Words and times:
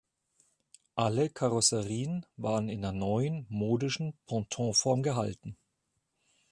Alle 0.95 1.29
Karosserien 1.29 2.25
waren 2.35 2.69
in 2.69 2.81
der 2.81 2.91
neuen, 2.91 3.45
modischen 3.49 4.15
Pontonform 4.25 5.03
gehalten. 5.03 5.55